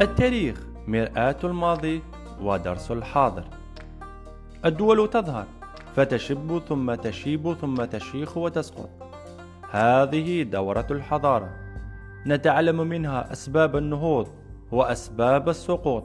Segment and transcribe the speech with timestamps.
[0.00, 0.56] التاريخ
[0.88, 2.02] مرآة الماضي
[2.40, 3.44] ودرس الحاضر.
[4.64, 5.46] الدول تظهر
[5.96, 8.88] فتشب ثم تشيب ثم تشيخ وتسقط.
[9.70, 11.50] هذه دورة الحضارة.
[12.26, 14.28] نتعلم منها أسباب النهوض
[14.72, 16.04] وأسباب السقوط.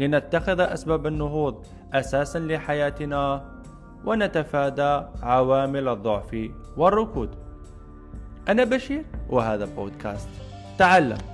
[0.00, 3.44] لنتخذ أسباب النهوض أساسا لحياتنا
[4.04, 7.30] ونتفادى عوامل الضعف والركود.
[8.48, 10.28] أنا بشير وهذا بودكاست.
[10.78, 11.31] تعلم.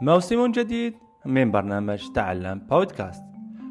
[0.00, 0.94] موسم جديد
[1.26, 3.24] من برنامج تعلم بودكاست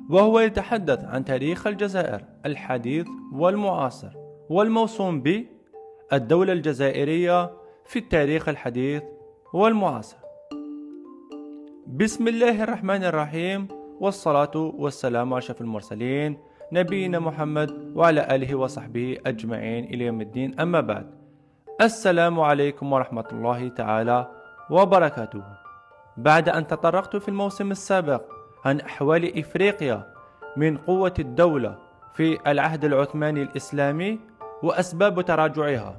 [0.09, 4.09] وهو يتحدث عن تاريخ الجزائر الحديث والمعاصر
[4.49, 5.45] والموسوم ب
[6.13, 7.51] الدولة الجزائرية
[7.85, 9.03] في التاريخ الحديث
[9.53, 10.17] والمعاصر.
[11.87, 13.67] بسم الله الرحمن الرحيم
[13.99, 16.37] والصلاة والسلام على أشرف المرسلين
[16.71, 20.59] نبينا محمد وعلى آله وصحبه أجمعين إلى يوم الدين.
[20.59, 21.07] أما بعد
[21.81, 24.27] السلام عليكم ورحمة الله تعالى
[24.69, 25.66] وبركاته.
[26.17, 28.21] بعد أن تطرقت في الموسم السابق
[28.65, 30.13] عن أحوال إفريقيا
[30.57, 31.77] من قوة الدولة
[32.13, 34.19] في العهد العثماني الإسلامي
[34.63, 35.97] وأسباب تراجعها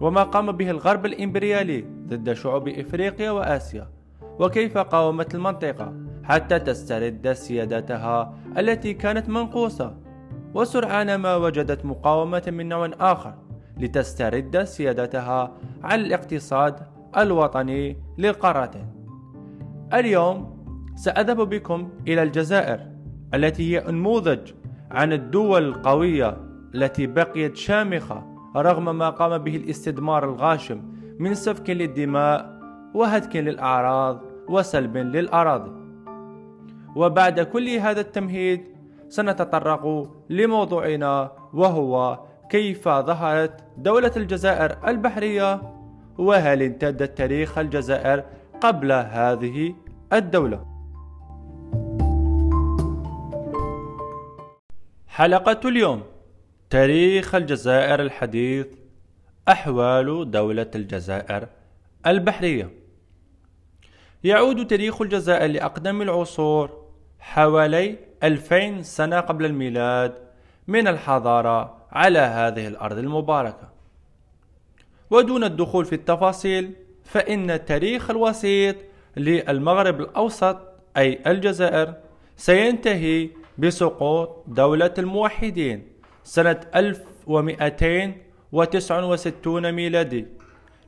[0.00, 3.88] وما قام به الغرب الإمبريالي ضد شعوب إفريقيا وآسيا
[4.38, 9.96] وكيف قاومت المنطقة حتى تسترد سيادتها التي كانت منقوصة.
[10.54, 13.34] وسرعان ما وجدت مقاومة من نوع آخر
[13.76, 15.52] لتسترد سيادتها
[15.82, 16.80] على الاقتصاد
[17.16, 18.70] الوطني للقارة
[19.94, 20.60] اليوم
[20.94, 22.80] سأذهب بكم إلى الجزائر
[23.34, 24.52] التي هي نموذج
[24.90, 26.36] عن الدول القوية
[26.74, 30.82] التي بقيت شامخة رغم ما قام به الاستدمار الغاشم
[31.18, 32.60] من سفك للدماء
[32.94, 35.70] وهتك للأعراض وسلب للأراضي.
[36.96, 38.64] وبعد كل هذا التمهيد
[39.08, 42.18] سنتطرق لموضوعنا وهو
[42.50, 45.62] كيف ظهرت دولة الجزائر البحرية
[46.18, 48.24] وهل امتد تاريخ الجزائر
[48.60, 49.74] قبل هذه
[50.12, 50.66] الدولة.
[55.08, 56.02] حلقة اليوم.
[56.70, 58.66] تاريخ الجزائر الحديث.
[59.48, 61.48] أحوال دولة الجزائر
[62.06, 62.70] البحرية.
[64.24, 66.86] يعود تاريخ الجزائر لأقدم العصور
[67.18, 70.14] حوالي 2000 سنة قبل الميلاد
[70.68, 73.68] من الحضارة على هذه الأرض المباركة.
[75.10, 76.72] ودون الدخول في التفاصيل
[77.10, 78.76] فإن التاريخ الوسيط
[79.16, 80.58] للمغرب الأوسط
[80.96, 81.94] أي الجزائر
[82.36, 83.28] سينتهي
[83.58, 85.88] بسقوط دولة الموحدين
[86.24, 90.26] سنة 1269 ميلادي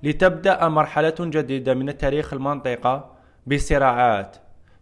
[0.03, 3.13] لتبدأ مرحلة جديدة من تاريخ المنطقة
[3.47, 4.37] بصراعات.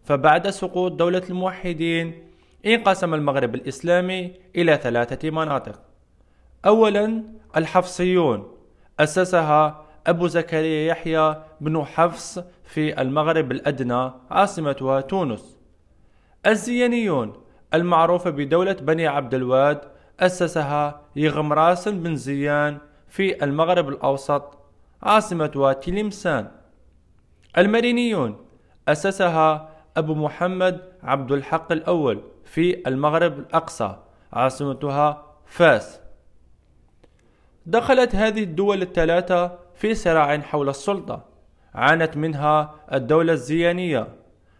[0.04, 2.14] فبعد سقوط دولة الموحدين
[2.66, 5.80] انقسم المغرب الإسلامي إلى ثلاثة مناطق.
[6.66, 7.22] أولا
[7.56, 8.56] الحفصيون
[9.00, 15.58] أسسها أبو زكريا يحيى بن حفص في المغرب الأدنى عاصمتها تونس.
[16.46, 17.32] الزيانيون
[17.74, 19.80] المعروفة بدولة بني عبد الواد
[20.20, 22.78] أسسها يغمراس بن زيان
[23.08, 24.58] في المغرب الأوسط
[25.02, 26.50] عاصمتها تلمسان.
[27.58, 28.36] المرينيون
[28.88, 33.96] أسسها أبو محمد عبد الحق الأول في المغرب الأقصى
[34.32, 36.00] عاصمتها فاس.
[37.66, 41.24] دخلت هذه الدول الثلاثة في صراع حول السلطة
[41.74, 44.08] عانت منها الدولة الزيانية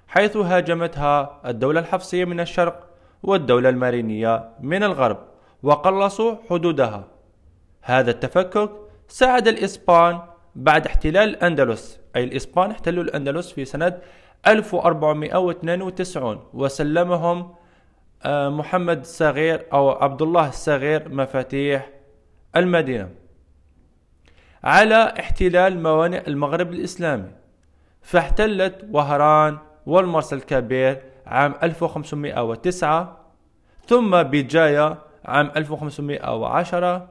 [0.09, 2.87] حيث هاجمتها الدولة الحفصية من الشرق
[3.23, 5.19] والدولة المارينية من الغرب
[5.63, 7.05] وقلصوا حدودها.
[7.83, 8.71] هذا التفكك
[9.09, 10.21] ساعد الإسبان
[10.55, 12.01] بعد احتلال الأندلس.
[12.17, 13.99] أي الإسبان احتلوا الأندلس في سنة
[14.47, 17.55] 1492 وسلمهم
[18.23, 21.91] آه، محمد الصغير أو عبد الله الصغير مفاتيح
[22.57, 23.20] المدينة.
[24.65, 27.31] على احتلال موانئ المغرب الإسلامي.
[28.03, 33.17] فاحتلت وهران والمرسى الكبير عام 1509
[33.87, 37.09] ثم بجاية عام 1510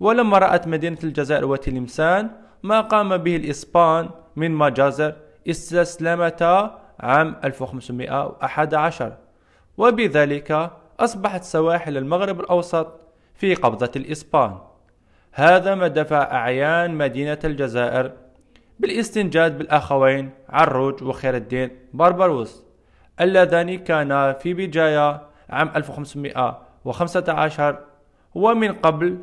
[0.00, 2.30] ولما رأت مدينة الجزائر وتلمسان
[2.62, 5.14] ما قام به الإسبان من مجازر
[5.48, 9.12] استسلمتا عام 1511
[9.78, 10.70] وبذلك
[11.00, 13.00] أصبحت سواحل المغرب الأوسط
[13.34, 14.58] في قبضة الإسبان.
[15.32, 18.12] هذا ما دفع أعيان مدينة الجزائر
[18.80, 22.64] بالاستنجاد بالأخوين عروج وخير الدين بربروس
[23.20, 27.78] اللذان كانا في بجاية عام 1515
[28.34, 29.18] ومن قبل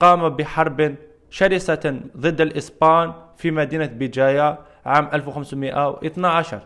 [0.00, 0.94] قام بحرب
[1.30, 6.60] شرسة ضد الإسبان في مدينة بجاية عام 1512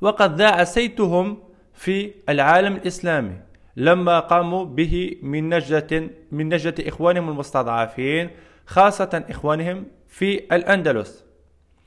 [0.00, 1.38] وقد ذاع سيتهم
[1.74, 3.40] في العالم الإسلامي.
[3.80, 8.30] لما قاموا به من نجدة من نجدة إخوانهم المستضعفين
[8.66, 11.24] خاصة إخوانهم في الأندلس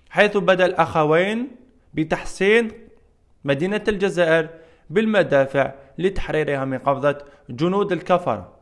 [0.10, 1.48] حيث بدأ الأخوين
[1.94, 2.72] بتحسين
[3.44, 4.50] مدينة الجزائر
[4.90, 7.18] بالمدافع لتحريرها من قبضة
[7.50, 8.54] جنود الكفرة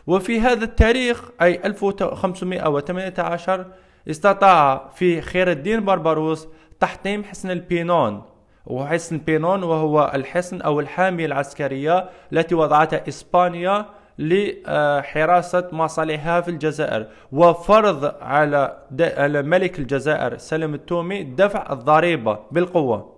[0.07, 3.65] وفي هذا التاريخ أي 1518
[4.09, 6.48] استطاع في خير الدين بربروس
[6.80, 8.24] تحطيم حصن البينون.
[8.65, 13.86] وحصن بينون وهو الحصن أو الحامية العسكرية التي وضعتها إسبانيا
[14.19, 17.08] لحراسة مصالحها في الجزائر.
[17.31, 23.18] وفرض على على ملك الجزائر سلم التومي دفع الضريبة بالقوة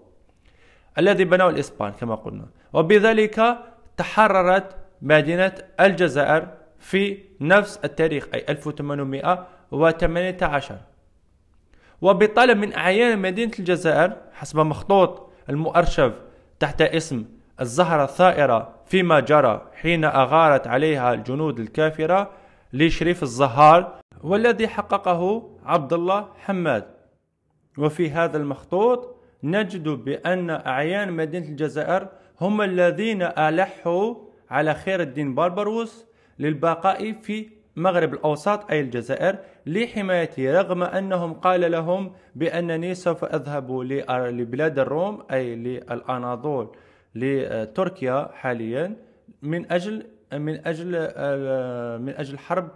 [0.98, 2.46] الذي بناه الإسبان كما قلنا.
[2.74, 3.58] وبذلك
[3.98, 6.48] تحررت مدينة الجزائر
[6.80, 10.78] في نفس التاريخ أي 1818
[12.02, 16.14] وبطلب من أعيان مدينة الجزائر حسب مخطوط المؤرشف
[16.60, 17.26] تحت اسم
[17.62, 22.32] الزهرة الثائرة فيما جرى حين أغارت عليها الجنود الكافرة
[22.74, 26.86] لشريف الزهار والذي حققه عبد الله حماد.
[27.78, 32.08] وفي هذا المخطوط نجد بأن أعيان مدينة الجزائر
[32.42, 34.16] هم الذين ألحوا
[34.50, 36.06] على خير الدين بربروس
[36.40, 44.80] للبقاء في مغرب الأوسط أي الجزائر لحمايته رغم أنهم قال لهم بأنني سوف أذهب لبلاد
[44.80, 46.76] الروم أي للأناضول.
[47.16, 48.96] لتركيا حاليا
[49.42, 50.92] من أجل من أجل
[52.02, 52.70] من أجل حرب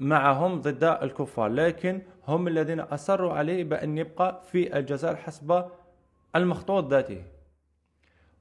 [0.00, 1.48] معهم ضد الكفار.
[1.48, 5.64] لكن هم الذين أصروا عليه بأن يبقى في الجزائر حسب
[6.36, 7.22] المخطوط ذاته.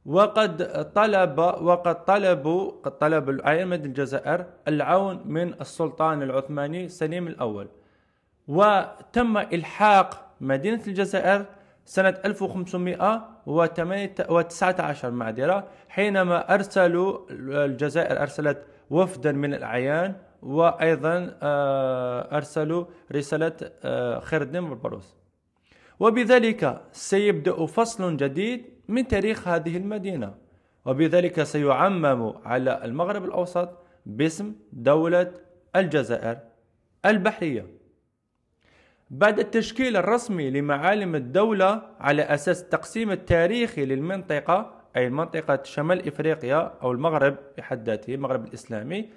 [0.05, 7.67] وقد طلب وقد طلبوا قد طلب أئمة الجزائر العون من السلطان العثماني سليم الأول.
[8.47, 11.45] وتم إلحاق مدينة الجزائر
[11.85, 24.23] سنة 1519 معذرة حينما أرسلوا الجزائر أرسلت وفدا من الأعيان وأيضا آه، أرسلوا رسالة آه،
[24.33, 25.21] الدين والبروس
[26.01, 30.33] وبذلك سيبدأ فصل جديد من تاريخ هذه المدينة.
[30.85, 33.69] وبذلك سيعمم على المغرب الأوسط
[34.05, 35.31] باسم دولة
[35.75, 36.37] الجزائر
[37.05, 37.65] البحرية.
[39.11, 46.91] بعد التشكيل الرسمي لمعالم الدولة على أساس التقسيم التاريخي للمنطقة أي منطقة شمال إفريقيا أو
[46.91, 49.09] المغرب بحد ذاته المغرب الإسلامي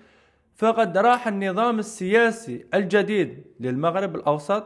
[0.55, 4.64] فقد راح النظام السياسي الجديد للمغرب الأوسط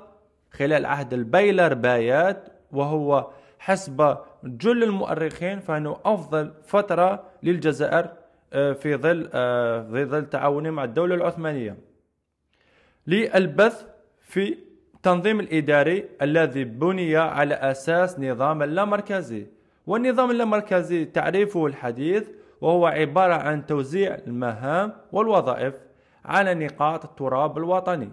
[0.50, 8.10] خلال عهد البيلر بايات وهو حسب جل المؤرخين فإنه أفضل فترة للجزائر
[8.52, 11.76] آه، في ظل آه، في ظل تعاونه مع الدولة العثمانية.
[13.06, 13.86] للبث
[14.20, 14.68] في
[14.99, 19.47] التنظيم الإداري الذي بني على أساس نظام اللامركزي.
[19.87, 22.29] والنظام اللامركزي تعريفه الحديث
[22.61, 25.75] وهو عبارة عن توزيع المهام والوظائف
[26.25, 28.11] على نقاط التراب الوطني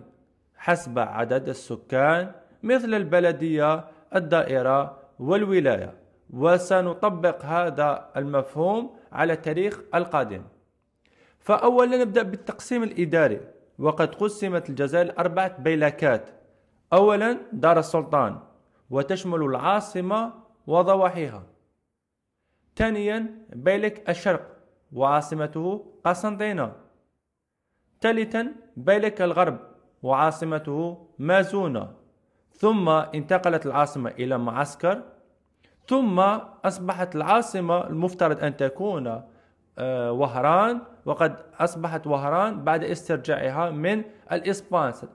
[0.58, 2.32] حسب عدد السكان
[2.64, 3.86] مثل البلدية
[4.16, 5.94] الدائرة والولاية.
[6.34, 10.42] وسنطبق هذا المفهوم على التاريخ القادم.
[11.40, 13.40] فأولا نبدأ بالتقسيم الإداري.
[13.80, 16.30] وقد قسمت الجزائر أربعة بيلكات
[16.94, 18.40] أولا دار السلطان
[18.90, 20.34] وتشمل العاصمة
[20.68, 21.44] وضواحيها.
[22.76, 24.58] ثانيا بيلك الشرق
[24.94, 26.72] وعاصمته قسنطينة.
[28.02, 29.58] ثالثا بيلك الغرب
[30.04, 31.94] وعاصمته مازونة.
[32.52, 35.04] ثم انتقلت العاصمة إلى معسكر.
[35.88, 36.20] ثم
[36.66, 39.22] أصبحت العاصمة المفترض أن تكون
[39.78, 45.10] آه، وهران وقد أصبحت وهران بعد استرجاعها من الإسبان سنة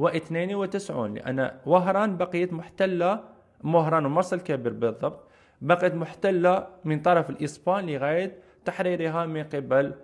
[0.00, 3.24] 1792 لأن وهران بقيت محتلة
[3.64, 5.20] وهران ومرسى الكبير بالضبط
[5.60, 9.94] بقيت محتلة من طرف الإسبان لغاية تحريرها من قبل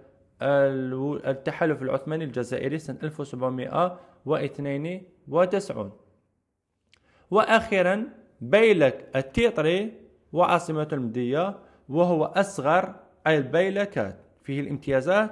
[1.26, 5.92] التحالف العثماني الجزائري سنة 1792
[7.30, 8.08] وأخيرا
[8.40, 9.92] بيلك التيطري
[10.32, 11.58] وعاصمة المدية
[11.88, 12.94] وهو أصغر
[13.26, 14.16] البيلكات.
[14.44, 15.30] فيه الامتيازات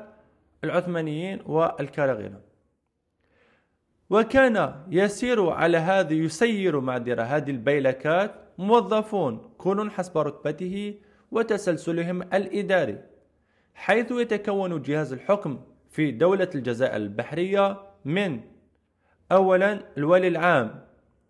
[0.65, 2.41] العثمانيين والكارغينة.
[4.11, 7.23] وكان يسير على هذه يسير معذرة.
[7.23, 9.55] هذه البيلكات موظفون.
[9.59, 10.95] كل حسب رتبته
[11.31, 12.99] وتسلسلهم الإداري.
[13.75, 18.41] حيث يتكون جهاز الحكم في دولة الجزائر البحرية من
[19.33, 20.85] أولا الولي العام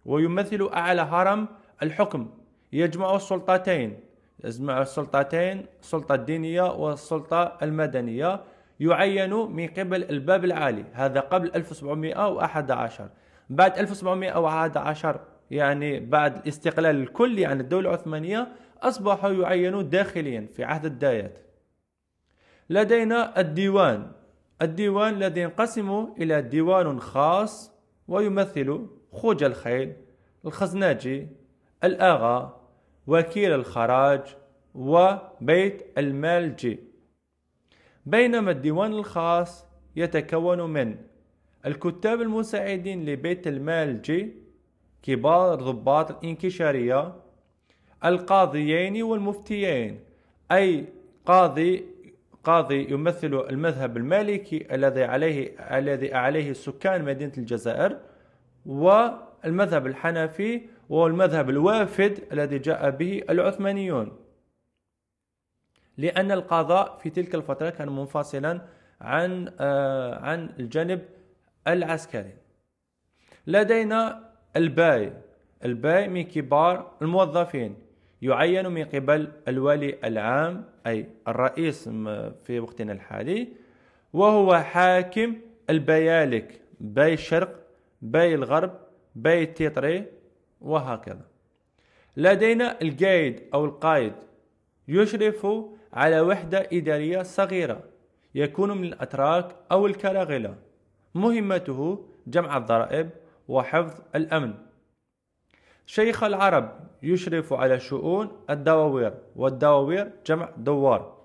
[0.04, 1.48] ويمثل أعلى هرم
[1.82, 2.30] الحكم.
[2.72, 4.00] يجمع السلطتين.
[4.44, 8.40] يجمع السلطتين السلطة الدينية والسلطة المدنية.
[8.80, 10.84] يعين من قبل الباب العالي.
[10.92, 13.08] هذا قبل 1711
[13.50, 15.20] بعد 1711
[15.50, 18.48] يعني بعد الاستقلال الكلي عن الدولة العثمانية
[18.82, 21.38] أصبحوا يعينوا داخليا في عهد الدايات.
[22.70, 24.12] لدينا الديوان.
[24.62, 27.72] الديوان الذي ينقسم إلى ديوان خاص
[28.08, 29.92] ويمثل خوج الخيل
[30.44, 31.28] الخزناجي
[31.84, 32.60] الآغا
[33.06, 34.20] وكيل الخراج
[34.74, 36.89] وبيت المالجي.
[38.06, 39.66] بينما الديوان الخاص
[39.96, 40.96] يتكون من
[41.66, 44.34] الكتاب المساعدين لبيت المالجي
[45.02, 47.12] كبار ضباط الانكشارية
[48.04, 50.00] القاضيين والمفتيين.
[50.52, 50.84] أي
[51.26, 51.84] قاضي
[52.44, 57.98] قاضي يمثل المذهب المالكي الذي عليه الذي عليه سكان مدينة الجزائر
[58.66, 64.12] والمذهب الحنفي والمذهب الوافد الذي جاء به العثمانيون.
[66.00, 68.60] لأن القضاء في تلك الفترة كان منفصلا
[69.00, 71.00] عن آه، عن الجانب
[71.68, 72.34] العسكري.
[73.46, 75.12] لدينا الباي
[75.64, 77.74] الباي من كبار الموظفين
[78.22, 81.88] يعين من قبل الولي العام أي الرئيس
[82.44, 83.48] في وقتنا الحالي
[84.12, 85.36] وهو حاكم
[85.70, 87.54] البيالك باي الشرق
[88.02, 88.72] باي الغرب
[89.14, 90.04] باي التيطري
[90.60, 91.26] وهكذا.
[92.16, 94.12] لدينا القايد أو القائد
[94.90, 95.46] يشرف
[95.92, 97.82] على وحدة إدارية صغيرة
[98.34, 100.54] يكون من الأتراك أو الكراغلة
[101.14, 103.10] مهمته جمع الضرائب
[103.48, 104.54] وحفظ الأمن.
[105.86, 111.20] شيخ العرب يشرف على شؤون الدواوير والدواوير جمع دوار.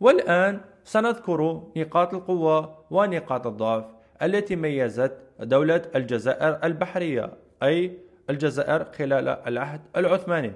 [0.00, 3.84] والآن سنذكر نقاط القوة ونقاط الضعف
[4.22, 7.98] التي ميزت دولة الجزائر البحرية أي
[8.30, 10.52] الجزائر خلال العهد العثماني.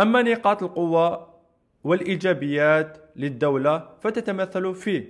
[0.00, 1.28] أما نقاط القوة
[1.84, 5.06] والإيجابيات للدولة فتتمثل في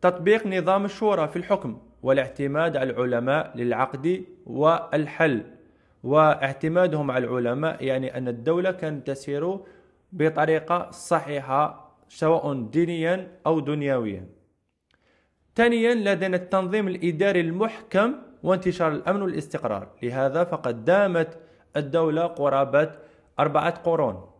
[0.00, 5.42] تطبيق نظام الشورى في الحكم والاعتماد على العلماء للعقد والحل
[6.02, 9.58] واعتمادهم على العلماء يعني أن الدولة كانت تسير
[10.12, 14.26] بطريقة صحيحة سواء دينيا أو دنيويا.
[15.56, 19.88] ثانيا لدينا التنظيم الإداري المحكم وانتشار الأمن والاستقرار.
[20.02, 21.38] لهذا فقد دامت
[21.76, 23.07] الدولة قرابة
[23.40, 24.30] أربعة قرون.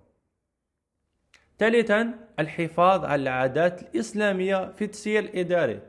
[1.58, 5.80] ثالثا الحفاظ على العادات الإسلامية في التسيير الإداري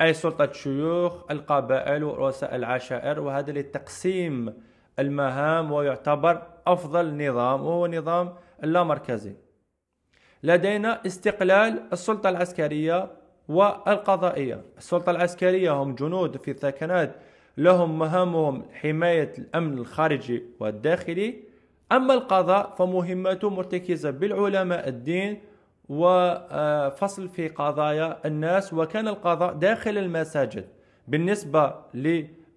[0.00, 4.54] أي سلطة الشيوخ القبائل ورؤساء العشائر وهذا لتقسيم
[4.98, 8.34] المهام ويعتبر أفضل نظام وهو نظام
[8.64, 9.34] اللامركزي.
[10.42, 13.10] لدينا استقلال السلطة العسكرية
[13.48, 14.64] والقضائية.
[14.78, 17.16] السلطة العسكرية هم جنود في الثكنات
[17.56, 21.47] لهم مهامهم حماية الأمن الخارجي والداخلي
[21.92, 25.40] أما القضاء فمهمته مرتكزة بالعلماء الدين
[25.88, 30.68] وفصل في قضايا الناس وكان القضاء داخل المساجد.
[31.08, 31.74] بالنسبة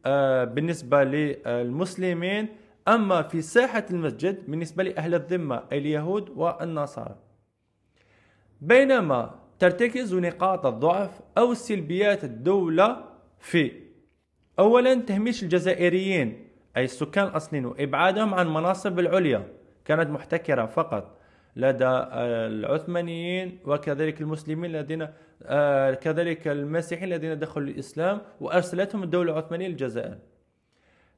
[0.05, 2.47] آه، بالنسبة للمسلمين
[2.87, 7.15] أما في ساحة المسجد بالنسبة لأهل الذمة اليهود والنصارى.
[8.61, 13.05] بينما ترتكز نقاط الضعف أو السلبيات الدولة
[13.39, 13.71] في
[14.59, 19.47] أولا تهميش الجزائريين أي السكان الأصليين وإبعادهم عن مناصب العليا
[19.85, 21.17] كانت محتكرة فقط
[21.55, 25.07] لدى العثمانيين وكذلك المسلمين الذين
[25.43, 30.17] آه، كذلك المسيحيين الذين دخلوا الإسلام وأرسلتهم الدولة العثمانية للجزائر.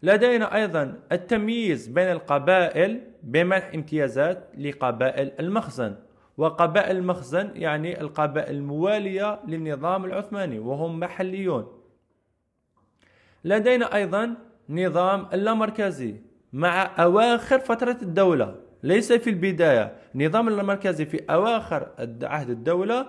[0.04, 5.96] لدينا أيضا التمييز بين القبائل بمنح امتيازات لقبائل المخزن
[6.38, 11.68] وقبائل المخزن يعني القبائل الموالية للنظام العثماني وهم محليون.
[13.44, 14.36] لدينا أيضا
[14.70, 16.16] نظام اللامركزي
[16.54, 18.56] مع أواخر فترة الدولة.
[18.84, 19.96] ليس في البداية.
[20.16, 21.88] نظام اللامركزي في أواخر
[22.24, 23.08] عهد الدولة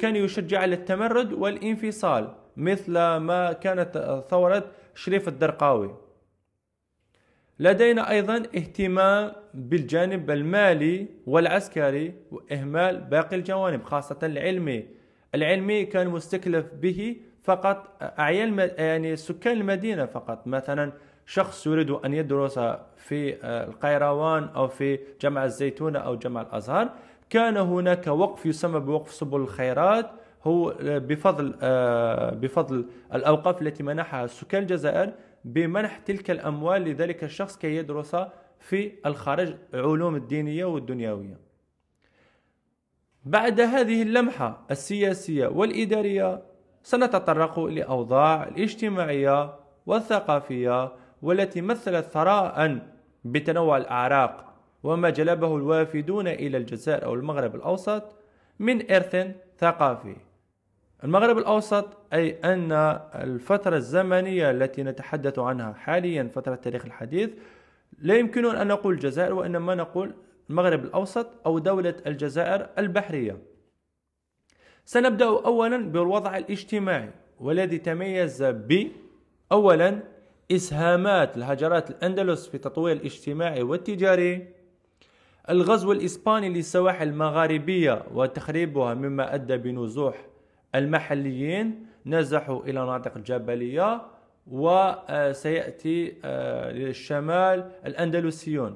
[0.00, 4.64] كان يشجع على التمرد والانفصال مثل ما كانت ثورة
[4.94, 5.94] شريف الدرقاوي.
[7.58, 14.84] لدينا أيضا اهتمام بالجانب المالي والعسكري وإهمال باقي الجوانب خاصة العلمي.
[15.34, 17.16] العلمي كان مستكلف به
[17.46, 20.46] فقط أعيان يعني سكان المدينة فقط.
[20.46, 20.92] مثلا
[21.26, 22.58] شخص يريد أن يدرس
[22.96, 26.90] في القيروان أو في جامعة الزيتونة أو جامعة الأزهر
[27.30, 30.10] كان هناك وقف يسمى بوقف سبل الخيرات.
[30.44, 35.12] هو بفضل آه، بفضل الأوقاف التي منحها سكان الجزائر
[35.44, 38.16] بمنح تلك الأموال لذلك الشخص كي يدرس
[38.58, 41.38] في الخارج علوم الدينية والدنيوية.
[43.24, 46.42] بعد هذه اللمحة السياسية والإدارية
[46.86, 49.54] سنتطرق لأوضاع الاجتماعية
[49.86, 52.78] والثقافية والتي مثلت ثراء
[53.24, 54.44] بتنوع الأعراق
[54.82, 58.02] وما جلبه الوافدون إلى الجزائر أو المغرب الأوسط
[58.58, 59.26] من إرث
[59.58, 60.16] ثقافي.
[61.04, 62.72] المغرب الأوسط أي أن
[63.14, 67.30] الفترة الزمنية التي نتحدث عنها حاليا فترة التاريخ الحديث
[67.98, 70.14] لا يمكن أن نقول الجزائر وإنما نقول
[70.50, 73.55] المغرب الأوسط أو دولة الجزائر البحرية.
[74.86, 78.86] سنبدأ أولا بالوضع الاجتماعي والذي تميز ب
[79.52, 80.00] أولا
[80.52, 84.46] إسهامات الهجرات الأندلس في تطوير الاجتماعي والتجاري.
[85.50, 90.26] الغزو الإسباني للسواحل المغاربية وتخريبها مما أدى بنزوح
[90.74, 91.86] المحليين.
[92.06, 94.02] نزحوا إلى مناطق الجبلية
[94.46, 98.74] وسيأتي آه، للشمال الأندلسيون.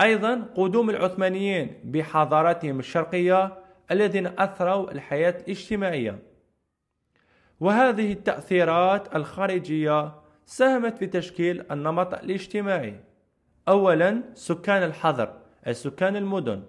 [0.00, 6.18] أيضا قدوم العثمانيين بحضاراتهم الشرقية الذين أثروا الحياة الاجتماعية.
[7.60, 10.14] وهذه التأثيرات الخارجية
[10.46, 13.00] ساهمت في تشكيل النمط الاجتماعي.
[13.68, 15.32] أولا سكان الحضر
[15.66, 16.62] أي سكان المدن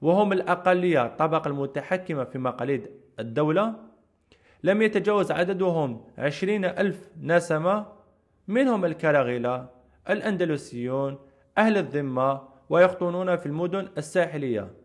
[0.00, 3.74] وهم الأقلية الطبقة المتحكمة في مقاليد الدولة.
[4.62, 7.86] لم يتجاوز عددهم عشرين ألف نسمة
[8.48, 9.68] منهم الكراغلة
[10.10, 11.18] الأندلسيون
[11.58, 14.83] أهل الذمة ويقطنون في المدن الساحلية.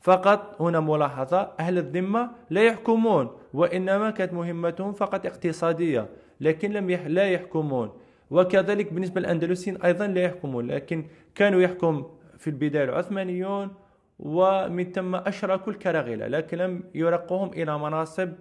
[0.00, 6.08] فقط هنا ملاحظة أهل الذمة لا يحكمون وإنما كانت مهمتهم فقط اقتصادية
[6.40, 7.92] لكن لم يح لا يحكمون.
[8.30, 12.06] وكذلك بالنسبة للأندلسيين أيضا لا يحكمون لكن كانوا يحكم
[12.38, 13.74] في البداية العثمانيون
[14.18, 18.32] ومن ثم أشركوا الكراغلة لكن لم يرقوهم إلى مناصب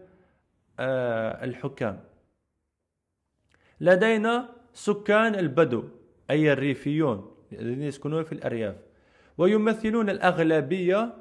[0.79, 1.99] آه، الحكام.
[3.81, 5.83] لدينا سكان البدو
[6.29, 8.75] أي الريفيون الذين يسكنون في الأرياف
[9.37, 11.13] ويمثلون الأغلبية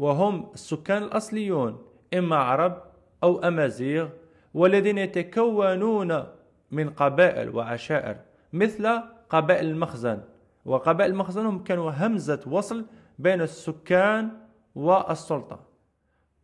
[0.00, 1.78] وهم السكان الأصليون
[2.14, 2.82] إما عرب
[3.22, 4.08] أو أمازيغ
[4.54, 6.24] والذين يتكونون
[6.70, 8.16] من قبائل وعشائر
[8.52, 10.20] مثل قبائل المخزن.
[10.64, 12.86] وقبائل المخزن هم كانوا همزة وصل
[13.18, 14.30] بين السكان
[14.74, 15.60] والسلطة.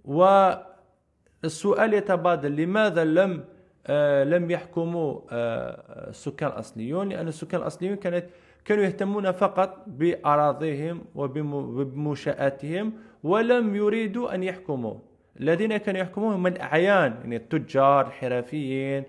[0.04, 3.44] والسؤال يتبادل لماذا لم
[3.86, 8.26] آه لم يحكموا آه السكان الأصليون؟ لأن السكان الأصليون كانت
[8.64, 12.92] كانوا يهتمون فقط بأراضيهم وبمنشآتهم
[13.26, 14.94] ولم يريدوا أن يحكموا.
[15.40, 19.04] الذين كانوا يحكمون هم الأعيان يعني التجار الحرفيين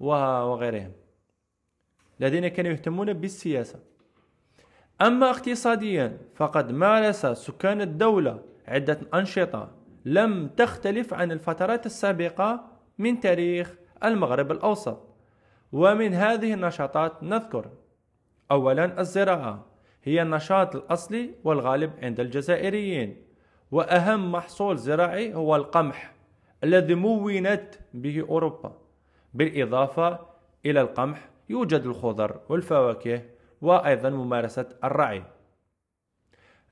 [0.00, 0.92] وغيرهم.
[2.20, 3.78] الذين كانوا يهتمون بالسياسة.
[5.02, 9.72] أما اقتصاديا فقد مارس سكان الدولة عدة أنشطة
[10.04, 12.64] لم تختلف عن الفترات السابقة
[12.98, 14.98] من تاريخ المغرب الأوسط.
[15.72, 17.70] ومن هذه النشاطات نذكر
[18.50, 19.66] أولا الزراعة
[20.04, 23.29] هي النشاط الأصلي والغالب عند الجزائريين.
[23.70, 26.12] وأهم محصول زراعي هو القمح
[26.64, 28.72] الذي مونت به أوروبا.
[29.34, 30.18] بالإضافة
[30.66, 33.22] إلى القمح يوجد الخضر والفواكه
[33.62, 35.22] وأيضا ممارسة الرعي.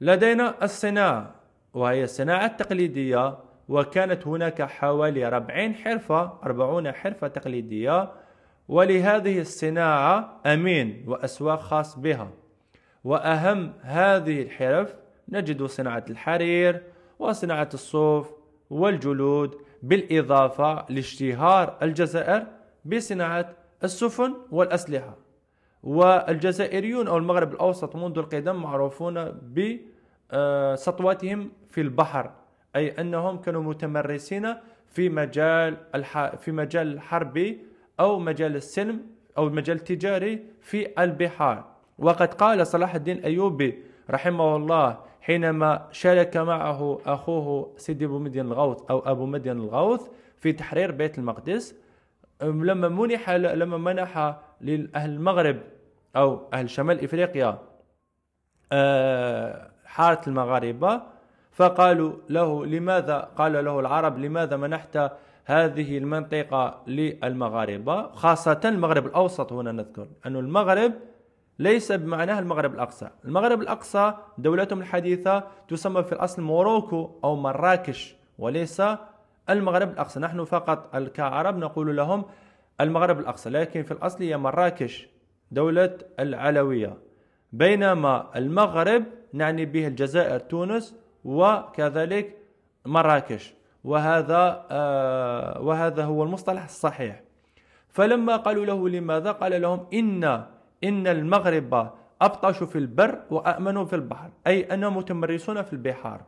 [0.00, 1.34] لدينا الصناعة
[1.74, 8.12] وهي الصناعة التقليدية وكانت هناك حوالي 40 حرفة 40 حرفة تقليدية
[8.68, 12.30] ولهذه الصناعة أمين وأسواق خاص بها.
[13.04, 14.94] وأهم هذه الحرف
[15.28, 16.82] نجد صناعة الحرير
[17.18, 18.30] وصناعة الصوف
[18.70, 22.46] والجلود بالإضافة لاشتهار الجزائر
[22.84, 23.50] بصناعة
[23.84, 25.16] السفن والأسلحة.
[25.82, 29.40] والجزائريون أو المغرب الأوسط منذ القدم معروفون
[30.32, 32.30] بسطوتهم في البحر
[32.76, 34.54] أي أنهم كانوا متمرسين
[34.86, 35.76] في مجال
[36.38, 37.56] في مجال الحرب
[38.00, 39.06] أو مجال السلم
[39.38, 41.64] أو المجال التجاري في البحار.
[41.98, 43.78] وقد قال صلاح الدين أيوبي
[44.10, 50.52] رحمه الله حينما شارك معه أخوه سيدي أبو مدين الغوث أو أبو مدين الغوث في
[50.52, 51.74] تحرير بيت المقدس
[52.42, 55.56] لما منح لما منح لأهل المغرب
[56.16, 57.58] أو أهل شمال إفريقيا
[58.72, 61.02] آه، حارة المغاربة
[61.52, 65.12] فقالوا له لماذا؟ قال له العرب لماذا منحت
[65.44, 70.92] هذه المنطقة للمغاربة؟ خاصة المغرب الأوسط هنا نذكر أن المغرب
[71.58, 73.08] ليس بمعناها المغرب الأقصى.
[73.24, 78.82] المغرب الأقصى دولتهم الحديثة تسمى في الأصل موروكو أو مراكش وليس
[79.50, 80.20] المغرب الأقصى.
[80.20, 82.24] نحن فقط كعرب نقول لهم
[82.80, 85.08] المغرب الأقصى لكن في الأصل هي مراكش
[85.50, 86.96] دولة العلوية.
[87.52, 92.36] بينما المغرب نعني به الجزائر تونس وكذلك
[92.86, 93.54] مراكش.
[93.84, 97.22] وهذا آه وهذا هو المصطلح الصحيح.
[97.88, 100.44] فلما قالوا له لماذا؟ قال لهم إن
[100.84, 106.22] إن المغرب أبطش في البر وأأمن في البحر أي أنهم متمرسون في البحار.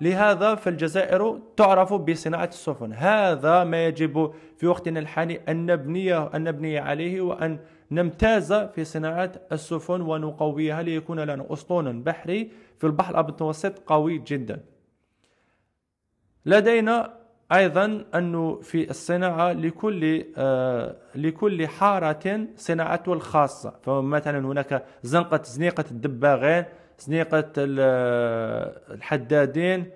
[0.00, 2.92] لهذا فالجزائر تعرف بصناعة السفن.
[2.92, 7.58] هذا ما يجب في وقتنا الحالي أن نبني أن نبني عليه وأن
[7.90, 14.64] نمتاز في صناعة السفن ونقويها ليكون لنا أسطول بحري في البحر المتوسط قوي جدا.
[16.46, 17.21] لدينا
[17.52, 23.74] أيضا أنه في الصناعة لكل آه لكل حارة صناعته الخاصة.
[23.82, 26.64] فمثلا هناك زنقة زنيقة الدباغين
[26.98, 27.52] زنيقة
[28.90, 29.86] الحدادين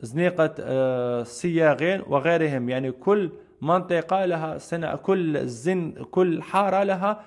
[0.00, 2.68] زنيقة آه الصياغين وغيرهم.
[2.68, 3.30] يعني كل
[3.62, 7.20] منطقة لها صناعة كل زن كل حارة لها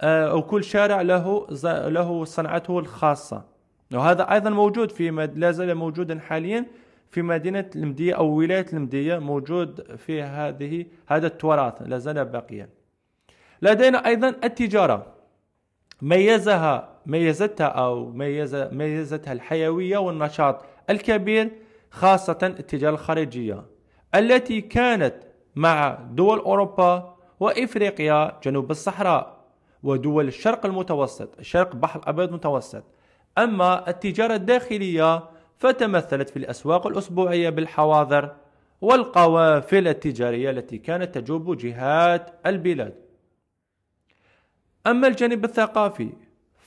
[0.00, 3.44] آه أو كل شارع له له صنعته الخاصة.
[3.94, 6.66] وهذا أيضا موجود في لا زال موجودا حاليا
[7.10, 12.68] في مدينة المدية أو ولاية المدية موجود في هذه هذا التراث لا زال باقيا.
[13.62, 15.06] لدينا أيضا التجارة.
[16.02, 21.50] ميزها ميزتها أو ميز ميزتها الحيوية والنشاط الكبير
[21.90, 23.64] خاصة التجارة الخارجية
[24.14, 25.14] التي كانت
[25.56, 29.36] مع دول أوروبا وإفريقيا جنوب الصحراء
[29.82, 32.84] ودول الشرق المتوسط الشرق البحر الأبيض المتوسط.
[33.38, 35.22] أما التجارة الداخلية
[35.58, 38.36] فتمثلت في الأسواق الأسبوعية بالحواضر
[38.80, 42.94] والقوافل التجارية التي كانت تجوب جهات البلاد.
[44.86, 46.12] أما الجانب الثقافي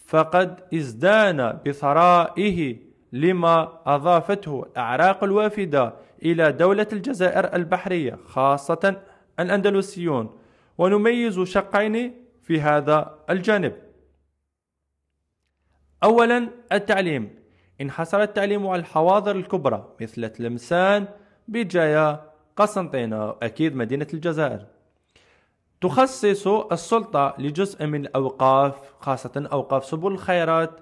[0.06, 2.78] فقد ازدان بثرائه
[3.14, 9.02] لما أضافته الأعراق الوافدة إلى دولة الجزائر البحرية خاصة
[9.40, 10.40] الأندلسيون
[10.78, 13.76] ونميز شقين في هذا الجانب.
[16.04, 17.39] أولا التعليم.
[17.82, 21.08] انحصر التعليم على الحواضر الكبرى مثل تلمسان
[21.48, 22.22] بجاية
[22.56, 24.66] قسنطينة أكيد مدينة الجزائر.
[25.82, 30.80] تخصص السلطة لجزء من الأوقاف خاصة أوقاف سبل الخيرات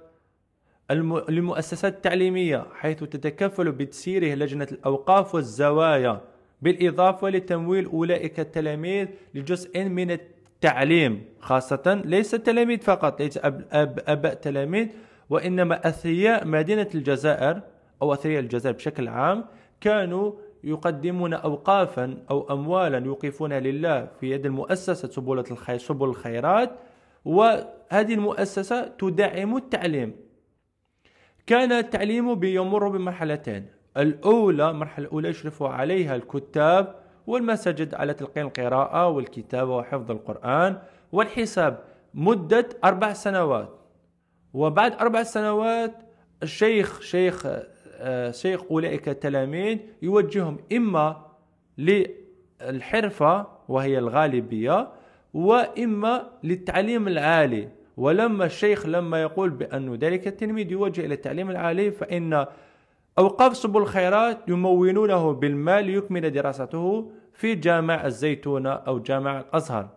[1.29, 6.21] للمؤسسات التعليمية حيث تتكفل بتسييره لجنة الأوقاف والزوايا
[6.61, 14.33] بالإضافة لتمويل أولئك التلاميذ لجزء من التعليم خاصة ليس التلاميذ فقط ليس أب أب أباء
[14.33, 14.87] تلاميذ
[15.29, 17.61] وإنما أثرياء مدينة الجزائر
[18.01, 19.45] أو أثرياء الجزائر بشكل عام
[19.81, 20.31] كانوا
[20.63, 26.71] يقدمون أوقافا أو أموالا يوقفونها لله في يد المؤسسة سبل الخير سبل الخيرات
[27.25, 30.15] وهذه المؤسسة تدعم التعليم.
[31.47, 33.65] كان التعليم بيمر بمرحلتين.
[33.97, 36.95] الأولى المرحلة الأولى يشرف عليها الكتاب
[37.27, 40.77] والمساجد على تلقين القراءة والكتابة وحفظ القرآن
[41.11, 41.83] والحساب.
[42.13, 43.76] مدة أربع سنوات.
[44.57, 45.93] وبعد أربع سنوات
[46.43, 47.45] الشيخ شيخ
[47.99, 51.25] آه، شيخ أولئك التلاميذ يوجههم إما
[51.77, 54.87] للحرفة وهي الغالبية
[55.33, 57.69] وإما للتعليم العالي.
[57.97, 62.45] ولما الشيخ لما يقول بأن ذلك التلميذ يوجه إلى التعليم العالي فإن
[63.19, 69.89] أوقاف سبل الخيرات يمونونه بالمال ليكمل دراسته في جامع الزيتونة أو جامع الأزهر.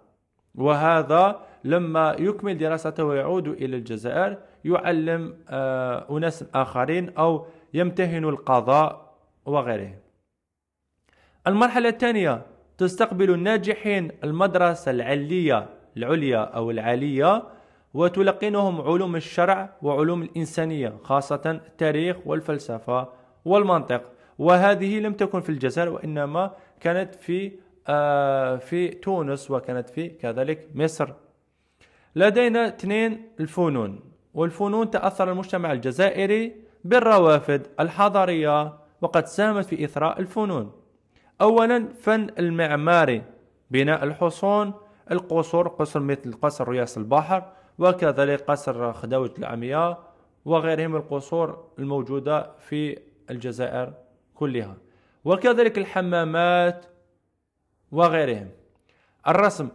[0.55, 9.15] وهذا لما يكمل دراسته ويعود إلى الجزائر يعلم آه، أناس آخرين أو يمتهن القضاء
[9.47, 9.95] وغيره
[11.47, 12.43] المرحلة الثانية
[12.79, 17.43] تستقبل الناجحين المدرسة العلية العليا أو العالية
[17.95, 23.09] وتلقنهم علوم الشرع وعلوم الإنسانية خاصة التاريخ والفلسفة
[23.45, 24.03] والمنطق.
[24.39, 27.53] وهذه لم تكن في الجزائر وإنما كانت في
[27.89, 31.13] آه، في تونس وكانت في كذلك مصر.
[32.17, 34.01] لدينا اثنين الفنون
[34.35, 40.73] والفنون تأثر المجتمع الجزائري بالروافد الحضارية وقد ساهمت في إثراء الفنون.
[41.41, 43.23] أولا فن المعماري
[43.71, 44.73] بناء الحصون
[45.11, 50.13] القصور قصر مثل قصر رياس البحر وكذلك قصر خداوة العمياء
[50.45, 52.99] وغيرهم القصور الموجودة في
[53.31, 53.93] الجزائر
[54.35, 54.77] كلها.
[55.25, 56.87] وكذلك الحمامات
[57.93, 58.49] وغيرهم.
[59.29, 59.69] الرسم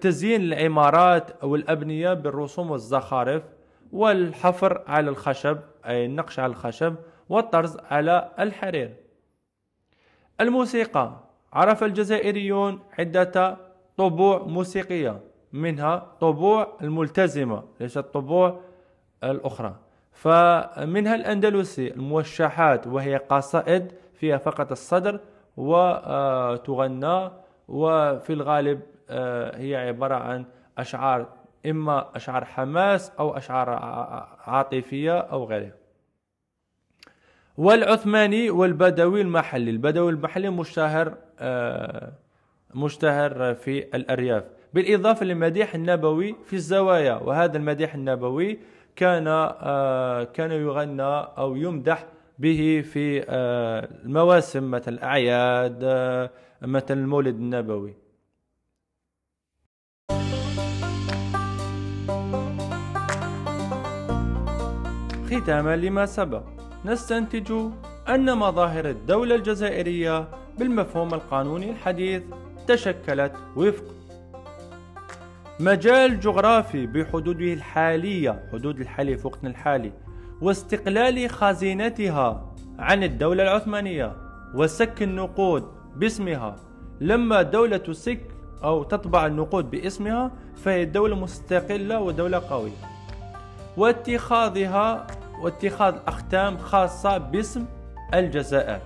[0.00, 3.42] تزيين العمارات أو الأبنية بالرسوم والزخارف
[3.92, 6.94] والحفر على الخشب أي النقش على الخشب
[7.28, 8.94] والطرز على الحرير.
[10.40, 11.20] الموسيقى.
[11.52, 13.56] عرف الجزائريون عدة
[13.96, 15.20] طبوع موسيقية
[15.52, 18.60] منها طبوع الملتزمة ليست الطبوع
[19.24, 19.74] الأخرى.
[20.12, 25.20] فمنها الأندلسي الموشحات وهي قصائد فيها فقط الصدر
[25.56, 27.30] وتغنى
[27.68, 28.93] وفي الغالب آه،
[29.54, 30.44] هي عبارة عن
[30.78, 31.26] أشعار
[31.66, 33.70] إما أشعار حماس أو أشعار
[34.46, 35.72] عاطفية أو غيرها.
[37.56, 42.12] والعثماني والبدوي المحلي البدوي المحلي مشتهر آه،
[42.74, 44.44] مشتهر في الأرياف.
[44.74, 48.58] بالإضافة للمديح النبوي في الزوايا وهذا المديح النبوي
[48.96, 51.02] كان آه، كان يغنى
[51.38, 52.06] أو يمدح
[52.38, 53.24] به في
[54.04, 55.84] المواسم مثل الأعياد
[56.62, 58.03] مثل المولد النبوي.
[65.40, 66.42] ختاما لما سبق.
[66.84, 67.52] نستنتج
[68.08, 72.22] أن مظاهر الدولة الجزائرية بالمفهوم القانوني الحديث
[72.66, 73.84] تشكلت وفق
[75.60, 79.92] مجال جغرافي بحدوده الحالية حدود الحالية في وقتنا الحالي
[80.40, 84.12] واستقلال خزينتها عن الدولة العثمانية
[84.54, 85.64] وسك النقود
[85.96, 86.56] باسمها.
[87.00, 88.20] لما دولة تسك
[88.64, 92.94] أو تطبع النقود باسمها فهي دولة مستقلة ودولة قوية.
[93.76, 95.06] واتخاذها
[95.42, 97.64] واتخاذ أختام خاصة باسم
[98.14, 98.78] الجزائر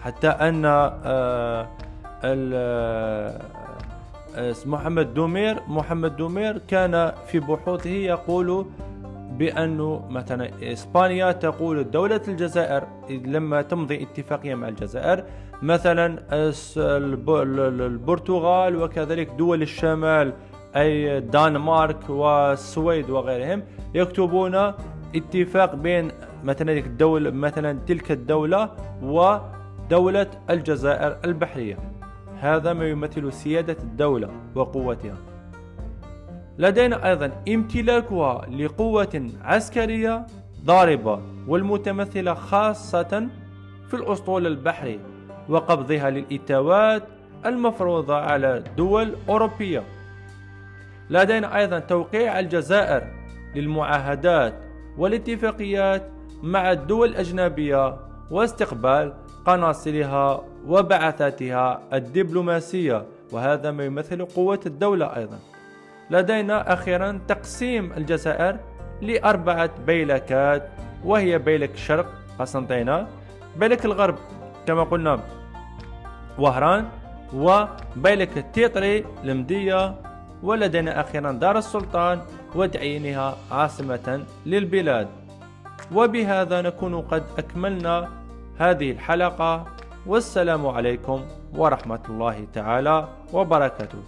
[0.00, 1.68] حتى أن آه،
[2.24, 3.40] آه،
[4.66, 8.66] محمد دومير محمد دومير كان في بحوثه يقول
[9.38, 15.24] بأنه مثلا إسبانيا تقول دولة الجزائر لما تمضي اتفاقية مع الجزائر
[15.62, 16.18] مثلا
[17.86, 20.32] البرتغال وكذلك دول الشمال
[20.76, 23.62] أي الدنمارك والسويد وغيرهم
[23.94, 24.72] يكتبون
[25.14, 26.10] اتفاق بين
[26.44, 28.70] مثلا الدولة مثلا تلك الدولة
[29.02, 31.78] ودولة الجزائر البحرية.
[32.40, 35.16] هذا ما يمثل سيادة الدولة وقوتها.
[36.58, 40.26] لدينا أيضا امتلاكها لقوة عسكرية
[40.64, 43.28] ضاربة والمتمثلة خاصة
[43.88, 45.00] في الأسطول البحري
[45.48, 47.02] وقبضها للإتاوات
[47.46, 49.82] المفروضة على دول أوروبية.
[51.10, 53.02] لدينا أيضا توقيع الجزائر
[53.54, 54.63] للمعاهدات
[54.98, 56.10] والاتفاقيات
[56.42, 57.96] مع الدول الأجنبية
[58.30, 59.12] واستقبال
[59.46, 65.38] قناصلها وبعثاتها الدبلوماسية وهذا ما يمثل قوة الدولة أيضا.
[66.10, 68.56] لدينا أخيرا تقسيم الجزائر
[69.02, 70.68] لأربعة بيلكات
[71.04, 72.06] وهي بيلك الشرق
[72.38, 73.06] قسنطينة
[73.56, 74.14] بيلك الغرب
[74.66, 75.20] كما قلنا
[76.38, 76.88] وهران
[77.34, 79.94] وبيلك التيطري المدية
[80.44, 82.20] ولدينا أخيرا دار السلطان
[82.54, 85.08] وتعيينها عاصمة للبلاد.
[85.92, 88.08] وبهذا نكون قد أكملنا
[88.58, 89.64] هذه الحلقة.
[90.06, 91.24] والسلام عليكم
[91.56, 94.02] ورحمة الله تعالى وبركاته.